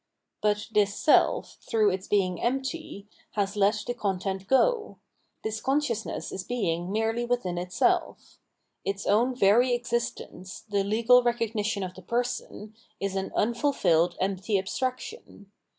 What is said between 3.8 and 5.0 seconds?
the content go;